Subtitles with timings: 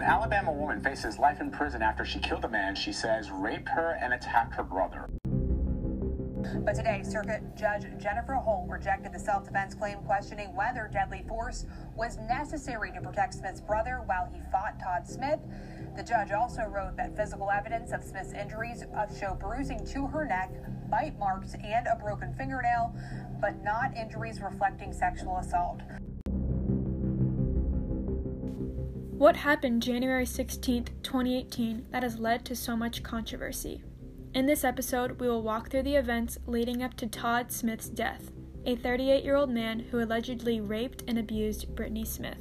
[0.00, 3.68] An Alabama woman faces life in prison after she killed a man she says raped
[3.68, 5.10] her and attacked her brother.
[6.64, 11.66] But today, Circuit Judge Jennifer Holt rejected the self defense claim, questioning whether deadly force
[11.94, 15.40] was necessary to protect Smith's brother while he fought Todd Smith.
[15.94, 18.86] The judge also wrote that physical evidence of Smith's injuries
[19.20, 20.50] show bruising to her neck,
[20.88, 22.96] bite marks, and a broken fingernail,
[23.38, 25.82] but not injuries reflecting sexual assault.
[29.20, 33.82] What happened January 16, 2018, that has led to so much controversy?
[34.32, 38.30] In this episode, we will walk through the events leading up to Todd Smith's death,
[38.64, 42.38] a 38 year old man who allegedly raped and abused Brittany Smith.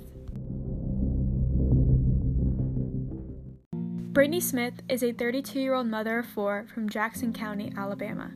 [4.13, 8.31] Brittany Smith is a 32 year old mother of four from Jackson County, Alabama.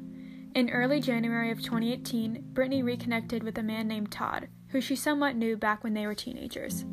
[0.53, 5.37] In early January of 2018, Brittany reconnected with a man named Todd, who she somewhat
[5.37, 6.83] knew back when they were teenagers.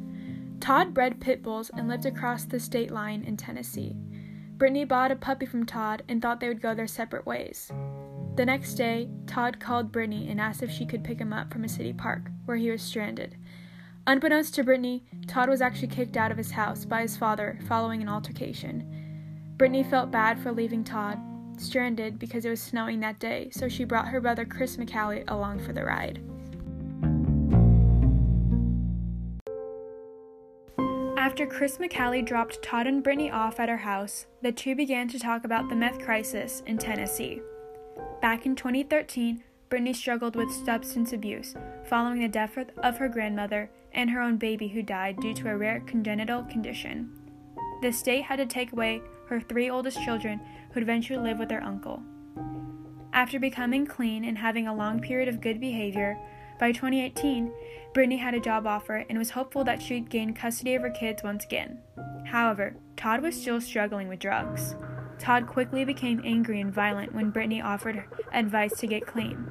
[0.61, 3.97] Todd bred pit bulls and lived across the state line in Tennessee.
[4.59, 7.73] Brittany bought a puppy from Todd and thought they would go their separate ways.
[8.37, 11.65] The next day, Todd called Brittany and asked if she could pick him up from
[11.65, 13.37] a city park, where he was stranded.
[14.07, 18.03] Unbeknownst to Brittany, Todd was actually kicked out of his house by his father following
[18.03, 19.55] an altercation.
[19.57, 21.19] Brittany felt bad for leaving Todd
[21.57, 25.61] stranded because it was snowing that day, so she brought her brother Chris McCallie along
[25.61, 26.23] for the ride.
[31.31, 35.19] After Chris McCallie dropped Todd and Brittany off at her house, the two began to
[35.19, 37.41] talk about the meth crisis in Tennessee.
[38.21, 44.11] Back in 2013, Brittany struggled with substance abuse following the death of her grandmother and
[44.11, 47.13] her own baby who died due to a rare congenital condition.
[47.81, 51.49] The state had to take away her three oldest children who would eventually live with
[51.49, 52.03] their uncle.
[53.13, 56.19] After becoming clean and having a long period of good behavior,
[56.61, 57.51] by 2018,
[57.95, 61.23] Brittany had a job offer and was hopeful that she'd gain custody of her kids
[61.23, 61.79] once again.
[62.27, 64.77] However, Todd was still struggling with drugs.
[65.19, 69.51] Todd quickly became angry and violent when Brittany offered advice to get clean.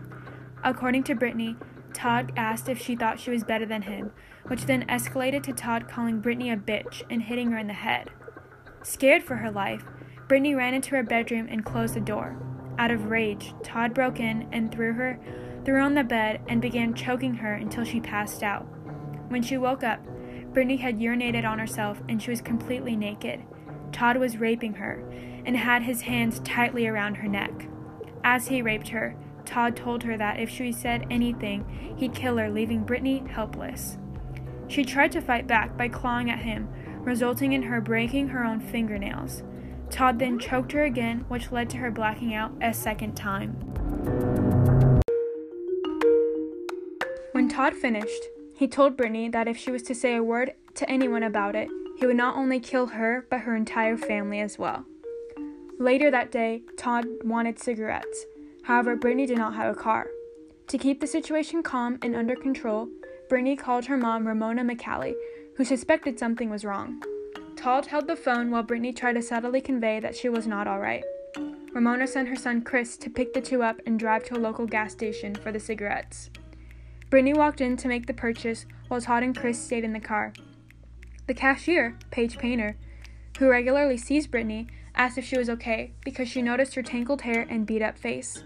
[0.63, 1.57] According to Brittany,
[1.94, 4.12] Todd asked if she thought she was better than him,
[4.47, 8.12] which then escalated to Todd calling Brittany a bitch and hitting her in the head.
[8.83, 9.83] Scared for her life,
[10.28, 12.38] Brittany ran into her bedroom and closed the door.
[12.78, 15.19] Out of rage, Todd broke in and threw her
[15.69, 18.63] threw on the bed and began choking her until she passed out.
[19.28, 20.03] When she woke up,
[20.52, 23.44] Brittany had urinated on herself and she was completely naked.
[23.91, 25.07] Todd was raping her
[25.46, 27.68] and had his hands tightly around her neck.
[28.24, 29.16] As he raped her,
[29.46, 34.00] Todd told her that if she said anything, he'd kill her, leaving Brittany helpless.
[34.68, 36.68] She tried to fight back by clawing at him,
[37.01, 39.44] resulting in her breaking her own fingernails.
[39.91, 44.48] Todd then choked her again, which led to her blacking out a second time.
[47.59, 48.23] Todd finished,
[48.55, 51.67] he told Brittany that if she was to say a word to anyone about it,
[51.97, 54.85] he would not only kill her, but her entire family as well.
[55.77, 58.25] Later that day, Todd wanted cigarettes.
[58.63, 60.07] However, Brittany did not have a car.
[60.67, 62.87] To keep the situation calm and under control,
[63.27, 65.15] Brittany called her mom, Ramona McCallie,
[65.57, 67.03] who suspected something was wrong.
[67.57, 70.79] Todd held the phone while Brittany tried to subtly convey that she was not all
[70.79, 71.03] right.
[71.73, 74.65] Ramona sent her son Chris to pick the two up and drive to a local
[74.65, 76.29] gas station for the cigarettes.
[77.09, 80.33] Brittany walked in to make the purchase while Todd and Chris stayed in the car.
[81.27, 82.75] The cashier, Paige Painter,
[83.39, 87.47] who regularly sees Brittany, asked if she was okay because she noticed her tangled hair
[87.49, 88.43] and beat up face.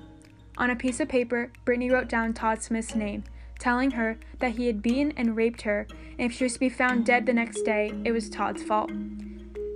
[0.57, 3.23] On a piece of paper, Brittany wrote down Todd Smith's name,
[3.59, 5.87] telling her that he had beaten and raped her,
[6.19, 8.91] and if she was to be found dead the next day, it was Todd's fault.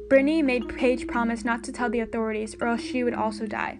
[0.07, 3.79] Brittany made Paige promise not to tell the authorities, or else she would also die.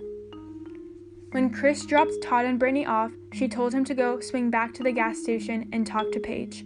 [1.31, 4.83] When Chris dropped Todd and Brittany off, she told him to go swing back to
[4.83, 6.65] the gas station and talk to Paige.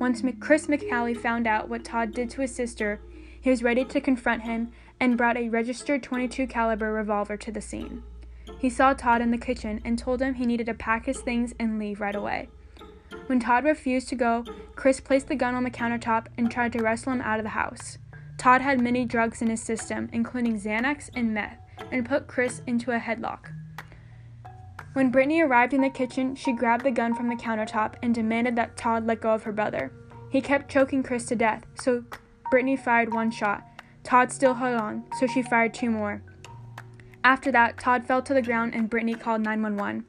[0.00, 3.00] Once Chris McCallie found out what Todd did to his sister,
[3.38, 7.60] he was ready to confront him and brought a registered 22 caliber revolver to the
[7.60, 8.02] scene.
[8.58, 11.52] He saw Todd in the kitchen and told him he needed to pack his things
[11.60, 12.48] and leave right away.
[13.26, 14.42] When Todd refused to go,
[14.74, 17.50] Chris placed the gun on the countertop and tried to wrestle him out of the
[17.50, 17.98] house.
[18.38, 21.58] Todd had many drugs in his system, including Xanax and meth,
[21.92, 23.50] and put Chris into a headlock.
[24.98, 28.56] When Brittany arrived in the kitchen, she grabbed the gun from the countertop and demanded
[28.56, 29.92] that Todd let go of her brother.
[30.28, 32.02] He kept choking Chris to death, so
[32.50, 33.62] Brittany fired one shot.
[34.02, 36.20] Todd still held on, so she fired two more.
[37.22, 40.04] After that, Todd fell to the ground and Brittany called 911.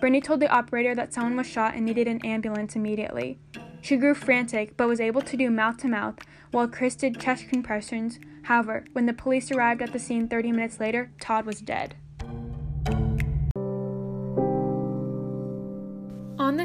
[0.00, 3.38] Brittany told the operator that someone was shot and needed an ambulance immediately.
[3.82, 6.14] She grew frantic but was able to do mouth to mouth
[6.50, 8.18] while Chris did chest compressions.
[8.44, 11.94] However, when the police arrived at the scene 30 minutes later, Todd was dead.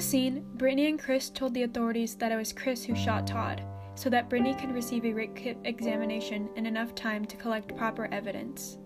[0.03, 3.63] Scene, Brittany and Chris told the authorities that it was Chris who shot Todd.
[3.95, 8.07] so that Brittany could receive a rape kit examination and enough time to collect proper
[8.11, 8.77] evidence.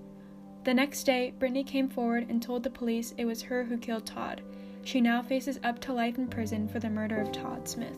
[0.66, 4.06] The next day, Brittany came forward and told the police it was her who killed
[4.06, 4.42] Todd.
[4.84, 7.98] She now faces up to life in prison for the murder of Todd Smith.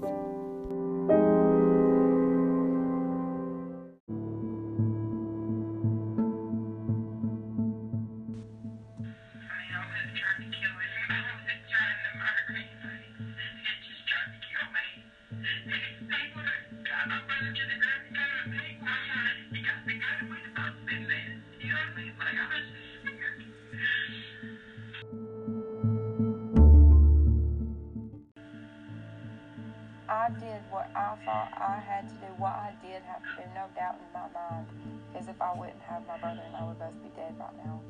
[30.30, 33.50] I did what I thought I had to do, what I did have to do,
[33.56, 34.68] no doubt in my mind.
[35.12, 37.82] Because if I wouldn't have my brother and I would both be dead right now.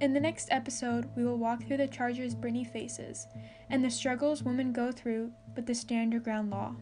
[0.00, 3.28] In the next episode, we will walk through the charges Brittany faces
[3.70, 6.74] and the struggles women go through with the stand your ground law.